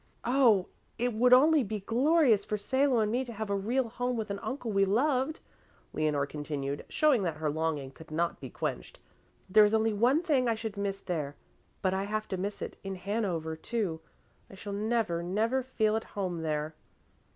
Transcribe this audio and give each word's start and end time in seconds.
"Oh, 0.25 0.65
it 0.97 1.13
would 1.13 1.31
only 1.31 1.63
be 1.63 1.81
glorious 1.81 2.43
for 2.43 2.57
Salo 2.57 3.01
and 3.01 3.11
me 3.11 3.23
to 3.23 3.33
have 3.33 3.51
a 3.51 3.55
real 3.55 3.87
home 3.87 4.17
with 4.17 4.31
an 4.31 4.39
uncle 4.39 4.71
we 4.71 4.83
loved," 4.83 5.41
Leonore 5.93 6.25
continued, 6.25 6.83
showing 6.89 7.21
that 7.21 7.35
her 7.37 7.51
longing 7.51 7.91
could 7.91 8.09
not 8.09 8.39
be 8.39 8.49
quenched. 8.49 8.99
"There 9.47 9.63
is 9.63 9.75
only 9.75 9.93
one 9.93 10.23
thing 10.23 10.49
I 10.49 10.55
should 10.55 10.75
miss 10.75 11.01
there, 11.01 11.35
but 11.83 11.93
I 11.93 12.05
have 12.05 12.27
to 12.29 12.37
miss 12.37 12.63
it 12.63 12.77
in 12.83 12.95
Hanover, 12.95 13.55
too. 13.55 14.01
I 14.49 14.55
shall 14.55 14.73
never, 14.73 15.21
never 15.21 15.61
feel 15.61 15.95
at 15.95 16.03
home 16.17 16.41
there!" 16.41 16.73